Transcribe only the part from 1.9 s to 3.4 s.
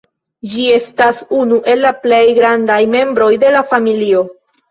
plej grandaj membroj